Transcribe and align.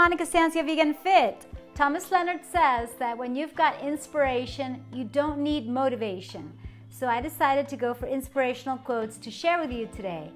Monica 0.00 0.24
Sancia 0.24 0.64
Vegan 0.64 0.94
Fit. 0.94 1.44
Thomas 1.74 2.10
Leonard 2.10 2.40
says 2.42 2.88
that 2.98 3.18
when 3.18 3.36
you've 3.36 3.54
got 3.54 3.82
inspiration, 3.82 4.82
you 4.94 5.04
don't 5.04 5.36
need 5.40 5.68
motivation. 5.68 6.50
So 6.88 7.06
I 7.06 7.20
decided 7.20 7.68
to 7.68 7.76
go 7.76 7.92
for 7.92 8.06
inspirational 8.06 8.78
quotes 8.78 9.18
to 9.18 9.30
share 9.30 9.60
with 9.60 9.70
you 9.70 9.90
today 9.94 10.32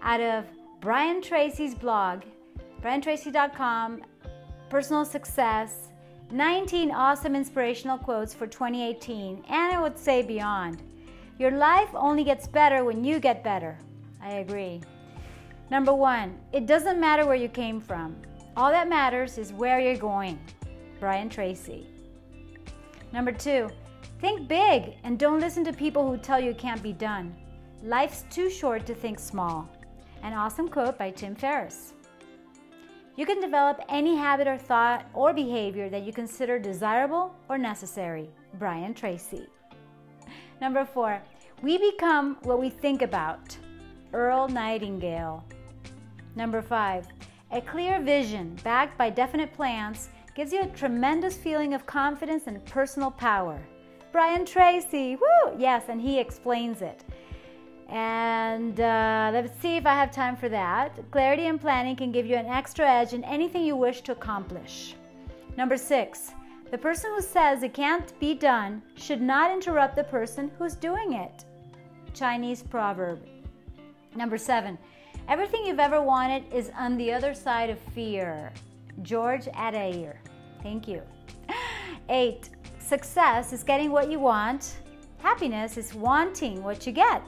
out 0.00 0.20
of 0.20 0.44
Brian 0.80 1.20
Tracy's 1.20 1.74
blog, 1.74 2.22
briantracy.com, 2.82 4.02
personal 4.68 5.04
success, 5.04 5.88
19 6.30 6.92
awesome 6.92 7.34
inspirational 7.34 7.98
quotes 7.98 8.32
for 8.32 8.46
2018, 8.46 9.42
and 9.48 9.74
I 9.74 9.82
would 9.82 9.98
say 9.98 10.22
beyond. 10.22 10.84
Your 11.36 11.50
life 11.50 11.90
only 11.94 12.22
gets 12.22 12.46
better 12.46 12.84
when 12.84 13.02
you 13.02 13.18
get 13.18 13.42
better. 13.42 13.76
I 14.22 14.34
agree. 14.34 14.80
Number 15.68 15.92
one, 15.92 16.38
it 16.52 16.66
doesn't 16.66 17.00
matter 17.00 17.26
where 17.26 17.34
you 17.34 17.48
came 17.48 17.80
from. 17.80 18.14
All 18.60 18.70
that 18.72 18.90
matters 18.90 19.38
is 19.38 19.54
where 19.54 19.80
you're 19.80 19.96
going. 19.96 20.38
Brian 20.98 21.30
Tracy. 21.30 21.86
Number 23.10 23.32
two, 23.32 23.70
think 24.20 24.48
big 24.48 24.96
and 25.02 25.18
don't 25.18 25.40
listen 25.40 25.64
to 25.64 25.72
people 25.72 26.06
who 26.06 26.18
tell 26.18 26.38
you 26.38 26.50
it 26.50 26.58
can't 26.58 26.82
be 26.82 26.92
done. 26.92 27.34
Life's 27.82 28.26
too 28.28 28.50
short 28.50 28.84
to 28.84 28.94
think 28.94 29.18
small. 29.18 29.66
An 30.22 30.34
awesome 30.34 30.68
quote 30.68 30.98
by 30.98 31.10
Tim 31.10 31.34
Ferriss. 31.34 31.94
You 33.16 33.24
can 33.24 33.40
develop 33.40 33.80
any 33.88 34.14
habit 34.14 34.46
or 34.46 34.58
thought 34.58 35.06
or 35.14 35.32
behavior 35.32 35.88
that 35.88 36.02
you 36.02 36.12
consider 36.12 36.58
desirable 36.58 37.34
or 37.48 37.56
necessary. 37.56 38.28
Brian 38.58 38.92
Tracy. 38.92 39.46
Number 40.60 40.84
four, 40.84 41.22
we 41.62 41.78
become 41.78 42.36
what 42.42 42.60
we 42.60 42.68
think 42.68 43.00
about. 43.00 43.56
Earl 44.12 44.48
Nightingale. 44.48 45.46
Number 46.36 46.60
five, 46.60 47.06
a 47.52 47.60
clear 47.60 48.00
vision 48.00 48.56
backed 48.62 48.96
by 48.96 49.10
definite 49.10 49.52
plans 49.52 50.08
gives 50.34 50.52
you 50.52 50.62
a 50.62 50.66
tremendous 50.68 51.36
feeling 51.36 51.74
of 51.74 51.86
confidence 51.86 52.46
and 52.46 52.64
personal 52.66 53.10
power. 53.10 53.60
Brian 54.12 54.44
Tracy, 54.44 55.16
woo! 55.16 55.56
Yes, 55.58 55.84
and 55.88 56.00
he 56.00 56.18
explains 56.18 56.82
it. 56.82 57.04
And 57.88 58.78
uh, 58.78 59.30
let's 59.32 59.60
see 59.60 59.76
if 59.76 59.84
I 59.84 59.94
have 59.94 60.12
time 60.12 60.36
for 60.36 60.48
that. 60.48 61.10
Clarity 61.10 61.46
and 61.46 61.60
planning 61.60 61.96
can 61.96 62.12
give 62.12 62.26
you 62.26 62.36
an 62.36 62.46
extra 62.46 62.88
edge 62.88 63.12
in 63.12 63.24
anything 63.24 63.64
you 63.64 63.74
wish 63.74 64.02
to 64.02 64.12
accomplish. 64.12 64.94
Number 65.56 65.76
six, 65.76 66.30
the 66.70 66.78
person 66.78 67.10
who 67.14 67.20
says 67.20 67.64
it 67.64 67.74
can't 67.74 68.18
be 68.20 68.34
done 68.34 68.80
should 68.94 69.20
not 69.20 69.50
interrupt 69.50 69.96
the 69.96 70.04
person 70.04 70.52
who's 70.56 70.76
doing 70.76 71.14
it. 71.14 71.44
Chinese 72.14 72.62
proverb. 72.62 73.26
Number 74.14 74.38
seven, 74.38 74.78
everything 75.30 75.64
you've 75.64 75.78
ever 75.78 76.02
wanted 76.02 76.42
is 76.52 76.72
on 76.76 76.96
the 76.96 77.12
other 77.12 77.32
side 77.32 77.70
of 77.70 77.78
fear. 77.94 78.52
George 79.02 79.46
Adair. 79.56 80.20
Thank 80.60 80.88
you. 80.88 81.02
Eight, 82.08 82.50
success 82.80 83.52
is 83.52 83.62
getting 83.62 83.92
what 83.92 84.10
you 84.10 84.18
want. 84.18 84.78
Happiness 85.18 85.76
is 85.76 85.94
wanting 85.94 86.64
what 86.64 86.84
you 86.84 86.92
get. 86.92 87.22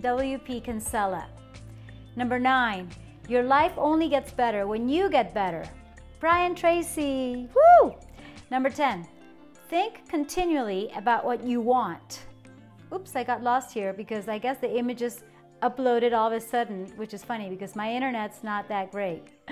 W.P. 0.00 0.60
Kinsella. 0.60 1.28
Number 2.16 2.40
nine, 2.40 2.90
your 3.28 3.44
life 3.44 3.72
only 3.76 4.08
gets 4.08 4.32
better 4.32 4.66
when 4.66 4.88
you 4.88 5.08
get 5.08 5.32
better. 5.32 5.64
Brian 6.18 6.56
Tracy. 6.56 7.48
Woo! 7.54 7.94
Number 8.50 8.68
10, 8.68 9.06
think 9.68 10.08
continually 10.08 10.90
about 10.96 11.24
what 11.24 11.44
you 11.44 11.60
want. 11.60 12.26
Oops, 12.92 13.14
I 13.14 13.22
got 13.22 13.44
lost 13.44 13.72
here 13.72 13.92
because 13.92 14.26
I 14.26 14.38
guess 14.38 14.58
the 14.58 14.76
images 14.76 15.22
uploaded 15.62 16.12
all 16.12 16.28
of 16.28 16.32
a 16.32 16.40
sudden, 16.40 16.86
which 16.96 17.14
is 17.14 17.24
funny 17.24 17.48
because 17.48 17.74
my 17.74 17.92
internet's 17.92 18.42
not 18.42 18.68
that 18.68 18.90
great. 18.90 19.28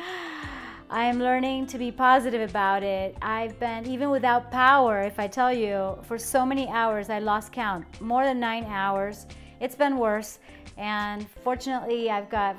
I 0.88 1.04
am 1.06 1.18
learning 1.18 1.66
to 1.68 1.78
be 1.78 1.90
positive 1.90 2.48
about 2.48 2.84
it. 2.84 3.16
I've 3.20 3.58
been, 3.58 3.86
even 3.86 4.10
without 4.10 4.52
power, 4.52 5.02
if 5.02 5.18
I 5.18 5.26
tell 5.26 5.52
you, 5.52 5.98
for 6.02 6.16
so 6.16 6.46
many 6.46 6.68
hours, 6.68 7.10
I 7.10 7.18
lost 7.18 7.52
count 7.52 8.00
more 8.00 8.24
than 8.24 8.38
nine 8.38 8.64
hours. 8.64 9.26
It's 9.60 9.74
been 9.74 9.98
worse. 9.98 10.38
And 10.76 11.28
fortunately, 11.42 12.08
I've 12.08 12.30
got, 12.30 12.56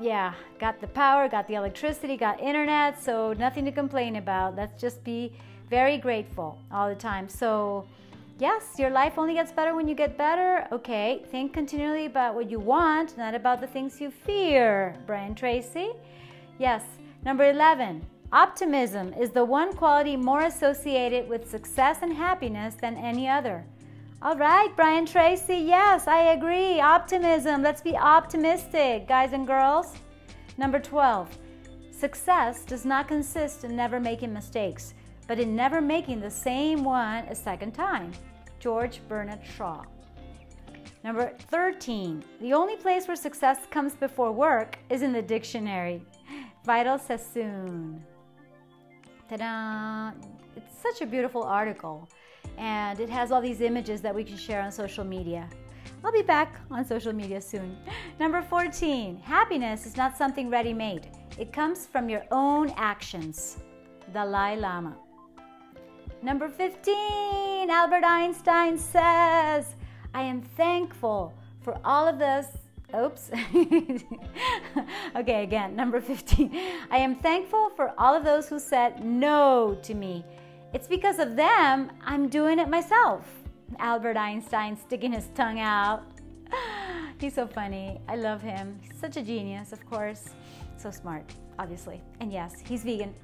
yeah, 0.00 0.32
got 0.58 0.80
the 0.80 0.86
power, 0.86 1.28
got 1.28 1.46
the 1.46 1.54
electricity, 1.54 2.16
got 2.16 2.40
internet, 2.40 3.02
so 3.02 3.34
nothing 3.34 3.66
to 3.66 3.72
complain 3.72 4.16
about. 4.16 4.56
Let's 4.56 4.80
just 4.80 5.04
be 5.04 5.32
very 5.68 5.98
grateful 5.98 6.58
all 6.72 6.88
the 6.88 6.94
time. 6.94 7.28
So, 7.28 7.86
Yes, 8.40 8.64
your 8.78 8.90
life 8.90 9.16
only 9.16 9.34
gets 9.34 9.52
better 9.52 9.76
when 9.76 9.86
you 9.86 9.94
get 9.94 10.18
better. 10.18 10.66
Okay, 10.72 11.22
think 11.30 11.52
continually 11.52 12.06
about 12.06 12.34
what 12.34 12.50
you 12.50 12.58
want, 12.58 13.16
not 13.16 13.32
about 13.32 13.60
the 13.60 13.66
things 13.68 14.00
you 14.00 14.10
fear. 14.10 14.96
Brian 15.06 15.36
Tracy. 15.36 15.92
Yes, 16.58 16.82
number 17.24 17.48
11. 17.48 18.04
Optimism 18.32 19.12
is 19.12 19.30
the 19.30 19.44
one 19.44 19.72
quality 19.72 20.16
more 20.16 20.42
associated 20.42 21.28
with 21.28 21.48
success 21.48 21.98
and 22.02 22.12
happiness 22.12 22.74
than 22.74 22.96
any 22.96 23.28
other. 23.28 23.64
All 24.20 24.36
right, 24.36 24.74
Brian 24.74 25.06
Tracy. 25.06 25.58
Yes, 25.58 26.08
I 26.08 26.32
agree. 26.32 26.80
Optimism. 26.80 27.62
Let's 27.62 27.82
be 27.82 27.96
optimistic, 27.96 29.06
guys 29.06 29.32
and 29.32 29.46
girls. 29.46 29.94
Number 30.58 30.80
12. 30.80 31.38
Success 31.92 32.64
does 32.64 32.84
not 32.84 33.06
consist 33.06 33.62
in 33.62 33.76
never 33.76 34.00
making 34.00 34.32
mistakes 34.32 34.94
but 35.26 35.38
in 35.38 35.56
never 35.56 35.80
making 35.80 36.20
the 36.20 36.30
same 36.30 36.84
one 36.84 37.24
a 37.24 37.34
second 37.34 37.72
time. 37.72 38.12
George 38.60 39.00
Bernard 39.08 39.40
Shaw. 39.56 39.84
Number 41.02 41.32
13. 41.50 42.24
The 42.40 42.54
only 42.54 42.76
place 42.76 43.06
where 43.06 43.16
success 43.16 43.58
comes 43.70 43.94
before 43.94 44.32
work 44.32 44.78
is 44.88 45.02
in 45.02 45.12
the 45.12 45.20
dictionary. 45.20 46.02
Vidal 46.64 46.98
Sassoon. 46.98 48.02
Ta-da! 49.28 50.12
It's 50.56 50.78
such 50.82 51.02
a 51.02 51.06
beautiful 51.06 51.42
article 51.42 52.08
and 52.56 53.00
it 53.00 53.10
has 53.10 53.32
all 53.32 53.40
these 53.40 53.60
images 53.60 54.00
that 54.00 54.14
we 54.14 54.24
can 54.24 54.36
share 54.36 54.62
on 54.62 54.72
social 54.72 55.04
media. 55.04 55.48
I'll 56.04 56.12
be 56.12 56.22
back 56.22 56.60
on 56.70 56.84
social 56.84 57.12
media 57.12 57.40
soon. 57.40 57.76
Number 58.20 58.42
14. 58.42 59.18
Happiness 59.18 59.86
is 59.86 59.96
not 59.96 60.16
something 60.16 60.48
ready-made. 60.50 61.08
It 61.38 61.52
comes 61.52 61.86
from 61.86 62.08
your 62.08 62.24
own 62.30 62.70
actions. 62.76 63.58
Dalai 64.12 64.56
Lama. 64.56 64.96
Number 66.24 66.48
15, 66.48 67.68
Albert 67.68 68.02
Einstein 68.02 68.78
says, 68.78 69.74
I 70.14 70.22
am 70.22 70.40
thankful 70.40 71.34
for 71.60 71.78
all 71.84 72.08
of 72.08 72.18
this. 72.18 72.46
Oops. 72.96 73.30
okay, 75.16 75.42
again, 75.42 75.76
number 75.76 76.00
15. 76.00 76.50
I 76.90 76.96
am 76.96 77.16
thankful 77.16 77.68
for 77.76 77.92
all 77.98 78.16
of 78.16 78.24
those 78.24 78.48
who 78.48 78.58
said 78.58 79.04
no 79.04 79.78
to 79.82 79.92
me. 79.92 80.24
It's 80.72 80.88
because 80.88 81.18
of 81.18 81.36
them 81.36 81.92
I'm 82.02 82.30
doing 82.30 82.58
it 82.58 82.70
myself. 82.70 83.26
Albert 83.78 84.16
Einstein 84.16 84.78
sticking 84.78 85.12
his 85.12 85.28
tongue 85.34 85.60
out. 85.60 86.04
He's 87.20 87.34
so 87.34 87.46
funny. 87.46 88.00
I 88.08 88.16
love 88.16 88.40
him. 88.40 88.78
He's 88.80 88.98
such 88.98 89.18
a 89.18 89.22
genius, 89.22 89.74
of 89.74 89.84
course. 89.84 90.30
So 90.78 90.90
smart, 90.90 91.30
obviously. 91.58 92.00
And 92.20 92.32
yes, 92.32 92.62
he's 92.64 92.82
vegan. 92.82 93.14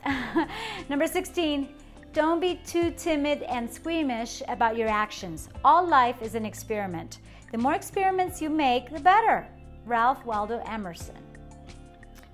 Number 0.91 1.07
16. 1.07 1.67
Don't 2.13 2.41
be 2.41 2.57
too 2.67 2.91
timid 2.91 3.43
and 3.43 3.73
squeamish 3.73 4.43
about 4.49 4.77
your 4.77 4.89
actions. 4.89 5.49
All 5.65 5.87
life 5.87 6.21
is 6.23 6.35
an 6.35 6.45
experiment. 6.45 7.19
The 7.53 7.59
more 7.59 7.75
experiments 7.75 8.43
you 8.43 8.51
make, 8.51 8.91
the 8.91 8.99
better. 8.99 9.47
Ralph 9.87 10.25
Waldo 10.25 10.61
Emerson. 10.67 11.23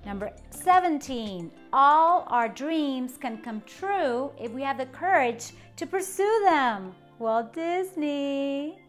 Number 0.03 0.31
17. 0.49 1.51
All 1.73 2.25
our 2.27 2.49
dreams 2.49 3.17
can 3.17 3.37
come 3.37 3.61
true 3.67 4.31
if 4.39 4.51
we 4.51 4.63
have 4.63 4.79
the 4.79 4.87
courage 4.87 5.51
to 5.75 5.85
pursue 5.85 6.41
them. 6.45 6.95
Walt 7.19 7.53
Disney. 7.53 8.79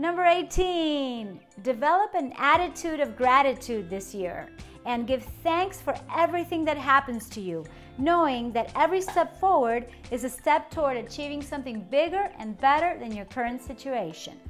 Number 0.00 0.24
18. 0.24 1.38
Develop 1.60 2.14
an 2.14 2.32
attitude 2.38 3.00
of 3.00 3.18
gratitude 3.18 3.90
this 3.90 4.14
year 4.14 4.48
and 4.86 5.06
give 5.06 5.22
thanks 5.42 5.82
for 5.82 5.94
everything 6.16 6.64
that 6.64 6.78
happens 6.78 7.28
to 7.28 7.40
you 7.42 7.66
knowing 7.98 8.50
that 8.52 8.72
every 8.74 9.02
step 9.02 9.38
forward 9.38 9.88
is 10.10 10.24
a 10.24 10.30
step 10.30 10.70
toward 10.70 10.96
achieving 10.96 11.42
something 11.42 11.86
bigger 11.90 12.30
and 12.38 12.58
better 12.62 12.98
than 12.98 13.14
your 13.14 13.26
current 13.26 13.60
situation. 13.60 14.40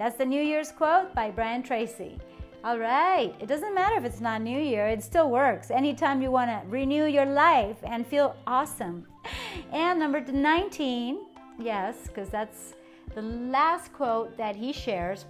That's 0.00 0.16
the 0.16 0.26
New 0.26 0.42
Year's 0.42 0.72
quote 0.72 1.14
by 1.14 1.30
Brian 1.30 1.62
Tracy. 1.62 2.18
All 2.64 2.80
right, 2.80 3.32
it 3.38 3.46
doesn't 3.46 3.76
matter 3.76 3.98
if 3.98 4.04
it's 4.04 4.20
not 4.20 4.42
New 4.42 4.58
Year, 4.58 4.88
it 4.88 5.04
still 5.04 5.30
works. 5.30 5.70
Anytime 5.70 6.20
you 6.20 6.32
want 6.32 6.50
to 6.50 6.68
renew 6.68 7.04
your 7.04 7.24
life 7.24 7.76
and 7.84 8.04
feel 8.04 8.34
awesome. 8.48 9.06
And 9.72 10.00
number 10.00 10.20
19, 10.20 11.20
yes, 11.60 12.08
because 12.08 12.30
that's 12.30 12.74
the 13.14 13.22
last 13.22 13.92
quote 13.92 14.36
that 14.36 14.56
he 14.56 14.72
shares 14.72 15.24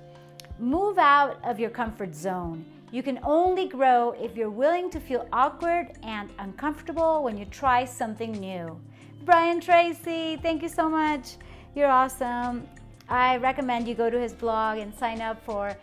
move 0.58 0.98
out 0.98 1.38
of 1.44 1.60
your 1.60 1.70
comfort 1.70 2.14
zone. 2.14 2.64
You 2.90 3.02
can 3.02 3.20
only 3.22 3.68
grow 3.68 4.12
if 4.12 4.36
you're 4.36 4.50
willing 4.50 4.90
to 4.90 5.00
feel 5.00 5.28
awkward 5.32 5.92
and 6.02 6.32
uncomfortable 6.38 7.22
when 7.22 7.36
you 7.36 7.44
try 7.44 7.84
something 7.84 8.32
new. 8.32 8.80
Brian 9.24 9.60
Tracy, 9.60 10.38
thank 10.42 10.62
you 10.62 10.68
so 10.68 10.88
much. 10.88 11.36
You're 11.74 11.90
awesome. 11.90 12.66
I 13.08 13.36
recommend 13.36 13.86
you 13.86 13.94
go 13.94 14.08
to 14.08 14.18
his 14.18 14.32
blog 14.32 14.78
and 14.78 14.94
sign 14.94 15.20
up 15.20 15.44
for 15.44 15.76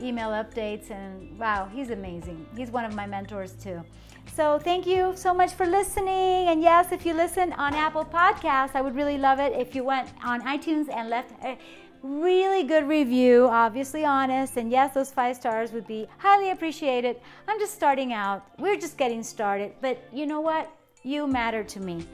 email 0.00 0.30
updates. 0.30 0.90
And 0.90 1.38
wow, 1.38 1.68
he's 1.72 1.90
amazing. 1.90 2.46
He's 2.56 2.70
one 2.70 2.84
of 2.84 2.94
my 2.94 3.06
mentors 3.06 3.52
too. 3.52 3.82
So 4.32 4.58
thank 4.58 4.86
you 4.86 5.12
so 5.14 5.32
much 5.32 5.52
for 5.52 5.64
listening. 5.64 6.48
And 6.48 6.60
yes, 6.60 6.90
if 6.90 7.06
you 7.06 7.14
listen 7.14 7.52
on 7.52 7.74
Apple 7.74 8.04
Podcasts, 8.04 8.74
I 8.74 8.82
would 8.82 8.96
really 8.96 9.16
love 9.16 9.38
it 9.38 9.52
if 9.52 9.74
you 9.74 9.84
went 9.84 10.08
on 10.24 10.42
iTunes 10.42 10.88
and 10.88 11.08
left 11.08 11.32
a 11.44 11.56
really 12.02 12.64
good 12.64 12.86
review, 12.86 13.46
obviously 13.50 14.04
honest. 14.04 14.56
And 14.56 14.70
yes, 14.70 14.92
those 14.92 15.10
five 15.10 15.36
stars 15.36 15.72
would 15.72 15.86
be 15.86 16.08
highly 16.18 16.50
appreciated. 16.50 17.20
I'm 17.48 17.58
just 17.58 17.74
starting 17.74 18.12
out. 18.12 18.44
We're 18.58 18.76
just 18.76 18.98
getting 18.98 19.22
started. 19.22 19.72
But 19.80 20.02
you 20.12 20.26
know 20.26 20.40
what? 20.40 20.70
You 21.02 21.26
matter 21.26 21.62
to 21.62 21.80
me. 21.80 22.04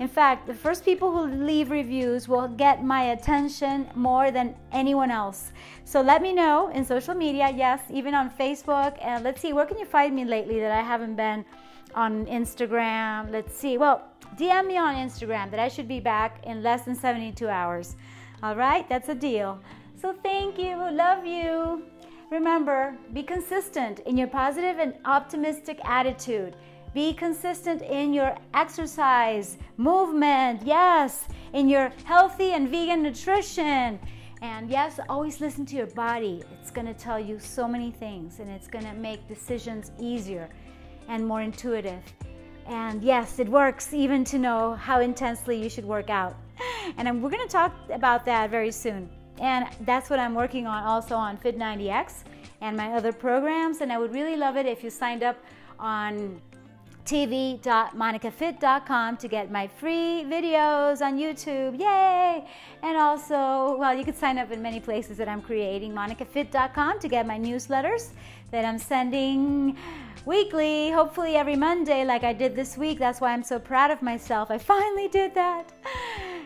In 0.00 0.08
fact, 0.08 0.46
the 0.46 0.54
first 0.54 0.84
people 0.84 1.12
who 1.12 1.26
leave 1.44 1.70
reviews 1.70 2.28
will 2.28 2.48
get 2.48 2.84
my 2.84 3.12
attention 3.12 3.88
more 3.94 4.30
than 4.30 4.56
anyone 4.72 5.10
else. 5.10 5.52
So 5.84 6.00
let 6.00 6.22
me 6.22 6.32
know 6.32 6.70
in 6.70 6.84
social 6.84 7.14
media, 7.14 7.52
yes, 7.54 7.80
even 7.90 8.14
on 8.14 8.30
Facebook. 8.30 8.98
And 9.00 9.22
let's 9.22 9.40
see, 9.40 9.52
where 9.52 9.66
can 9.66 9.78
you 9.78 9.84
find 9.84 10.14
me 10.14 10.24
lately 10.24 10.58
that 10.60 10.72
I 10.72 10.82
haven't 10.82 11.14
been 11.14 11.44
on 11.94 12.26
Instagram? 12.26 13.30
Let's 13.30 13.54
see. 13.54 13.78
Well, 13.78 14.02
DM 14.36 14.66
me 14.66 14.78
on 14.78 14.94
Instagram 14.94 15.50
that 15.50 15.60
I 15.60 15.68
should 15.68 15.88
be 15.88 16.00
back 16.00 16.42
in 16.44 16.62
less 16.62 16.82
than 16.82 16.94
72 16.94 17.48
hours. 17.48 17.96
All 18.42 18.56
right, 18.56 18.88
that's 18.88 19.08
a 19.08 19.14
deal. 19.14 19.60
So 20.00 20.14
thank 20.22 20.58
you. 20.58 20.76
Love 20.90 21.24
you. 21.26 21.82
Remember, 22.30 22.96
be 23.12 23.22
consistent 23.22 24.00
in 24.00 24.16
your 24.16 24.26
positive 24.26 24.78
and 24.78 24.94
optimistic 25.04 25.78
attitude. 25.84 26.56
Be 26.94 27.14
consistent 27.14 27.80
in 27.82 28.12
your 28.12 28.36
exercise, 28.52 29.56
movement, 29.78 30.62
yes, 30.62 31.26
in 31.54 31.68
your 31.68 31.90
healthy 32.04 32.52
and 32.52 32.68
vegan 32.68 33.02
nutrition. 33.02 33.98
And 34.42 34.68
yes, 34.68 34.98
always 35.08 35.40
listen 35.40 35.64
to 35.66 35.76
your 35.76 35.86
body. 35.86 36.42
It's 36.60 36.70
going 36.70 36.86
to 36.86 36.94
tell 36.94 37.18
you 37.18 37.38
so 37.38 37.66
many 37.66 37.92
things 37.92 38.40
and 38.40 38.50
it's 38.50 38.68
going 38.68 38.84
to 38.84 38.92
make 38.92 39.26
decisions 39.26 39.92
easier 39.98 40.50
and 41.08 41.26
more 41.26 41.40
intuitive. 41.40 42.02
And 42.66 43.02
yes, 43.02 43.38
it 43.38 43.48
works 43.48 43.94
even 43.94 44.24
to 44.24 44.38
know 44.38 44.74
how 44.74 45.00
intensely 45.00 45.62
you 45.62 45.70
should 45.70 45.84
work 45.84 46.10
out. 46.10 46.36
And 46.98 47.22
we're 47.22 47.30
going 47.30 47.46
to 47.46 47.52
talk 47.52 47.72
about 47.90 48.26
that 48.26 48.50
very 48.50 48.72
soon. 48.72 49.08
And 49.38 49.66
that's 49.82 50.10
what 50.10 50.18
I'm 50.18 50.34
working 50.34 50.66
on 50.66 50.82
also 50.82 51.14
on 51.14 51.38
Fit90X 51.38 52.24
and 52.60 52.76
my 52.76 52.92
other 52.92 53.12
programs. 53.12 53.80
And 53.80 53.92
I 53.92 53.98
would 53.98 54.12
really 54.12 54.36
love 54.36 54.56
it 54.56 54.66
if 54.66 54.82
you 54.84 54.90
signed 54.90 55.22
up 55.22 55.36
on 55.78 56.40
tv.monicafit.com 57.04 59.16
to 59.16 59.28
get 59.28 59.50
my 59.50 59.66
free 59.66 60.24
videos 60.26 61.00
on 61.00 61.18
YouTube. 61.18 61.76
Yay! 61.78 62.46
And 62.82 62.96
also, 62.96 63.76
well, 63.76 63.94
you 63.94 64.04
can 64.04 64.14
sign 64.14 64.38
up 64.38 64.52
in 64.52 64.62
many 64.62 64.80
places 64.80 65.18
that 65.18 65.28
I'm 65.28 65.42
creating. 65.42 65.92
monicafit.com 65.92 67.00
to 67.00 67.08
get 67.08 67.26
my 67.26 67.38
newsletters 67.38 68.10
that 68.50 68.64
I'm 68.64 68.78
sending 68.78 69.76
weekly, 70.26 70.90
hopefully 70.90 71.36
every 71.36 71.56
Monday, 71.56 72.04
like 72.04 72.22
I 72.22 72.32
did 72.32 72.54
this 72.54 72.78
week. 72.78 72.98
That's 72.98 73.20
why 73.20 73.32
I'm 73.32 73.42
so 73.42 73.58
proud 73.58 73.90
of 73.90 74.02
myself. 74.02 74.50
I 74.50 74.58
finally 74.58 75.08
did 75.08 75.34
that. 75.34 75.72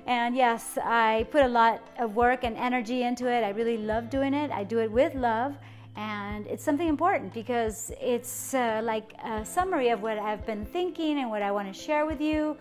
And 0.06 0.36
yes, 0.36 0.78
I 0.82 1.26
put 1.30 1.42
a 1.42 1.48
lot 1.48 1.82
of 1.98 2.16
work 2.16 2.44
and 2.44 2.56
energy 2.56 3.02
into 3.02 3.30
it. 3.30 3.42
I 3.42 3.50
really 3.50 3.76
love 3.76 4.08
doing 4.08 4.34
it. 4.34 4.50
I 4.50 4.64
do 4.64 4.78
it 4.78 4.90
with 4.90 5.14
love 5.14 5.54
and 5.96 6.46
it's 6.46 6.62
something 6.62 6.88
important 6.88 7.32
because 7.32 7.90
it's 8.00 8.54
uh, 8.54 8.80
like 8.84 9.14
a 9.24 9.44
summary 9.44 9.88
of 9.88 10.02
what 10.02 10.18
I've 10.18 10.46
been 10.46 10.66
thinking 10.66 11.18
and 11.18 11.28
what 11.30 11.42
I 11.42 11.50
want 11.50 11.66
to 11.72 11.78
share 11.78 12.06
with 12.06 12.20
you. 12.20 12.56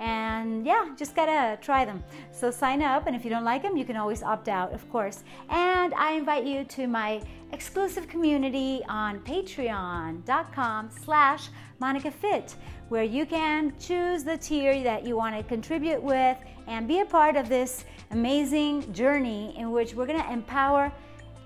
And 0.00 0.66
yeah, 0.66 0.88
just 0.96 1.14
gotta 1.14 1.56
try 1.60 1.84
them. 1.84 2.02
So 2.32 2.50
sign 2.50 2.82
up, 2.82 3.06
and 3.06 3.14
if 3.14 3.22
you 3.22 3.30
don't 3.30 3.44
like 3.44 3.62
them, 3.62 3.76
you 3.76 3.84
can 3.84 3.96
always 3.96 4.22
opt 4.22 4.48
out, 4.48 4.72
of 4.72 4.88
course. 4.90 5.24
And 5.50 5.92
I 5.94 6.12
invite 6.12 6.44
you 6.44 6.64
to 6.64 6.86
my 6.86 7.20
exclusive 7.52 8.08
community 8.08 8.82
on 8.88 9.20
patreon.com/slash 9.20 11.50
Monica 11.78 12.10
Fit, 12.10 12.56
where 12.88 13.04
you 13.04 13.26
can 13.26 13.74
choose 13.78 14.24
the 14.24 14.38
tier 14.38 14.82
that 14.82 15.04
you 15.04 15.16
want 15.16 15.36
to 15.36 15.42
contribute 15.42 16.02
with 16.02 16.38
and 16.66 16.88
be 16.88 17.00
a 17.00 17.04
part 17.04 17.36
of 17.36 17.50
this 17.50 17.84
amazing 18.10 18.90
journey 18.94 19.54
in 19.58 19.70
which 19.70 19.92
we're 19.94 20.06
gonna 20.06 20.32
empower 20.32 20.90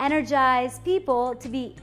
energize 0.01 0.79
people 0.81 1.35
to 1.37 1.49
be 1.49 1.77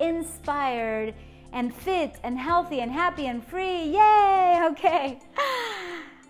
inspired 0.00 1.14
and 1.52 1.74
fit 1.74 2.16
and 2.22 2.38
healthy 2.38 2.80
and 2.80 2.90
happy 2.90 3.26
and 3.26 3.44
free. 3.46 3.84
Yay! 3.84 4.34
Okay. 4.70 5.18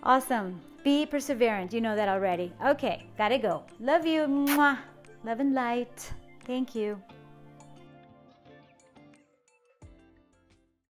Awesome. 0.03 0.61
Be 0.85 1.07
perseverant. 1.07 1.73
You 1.73 1.81
know 1.81 1.97
that 1.97 2.09
already. 2.09 2.53
Okay, 2.65 3.07
gotta 3.17 3.39
go. 3.39 3.65
Love 3.81 4.07
you. 4.07 4.23
Mwah. 4.23 4.79
Love 5.25 5.41
and 5.41 5.55
light. 5.55 6.13
Thank 6.47 6.75
you. 6.75 7.03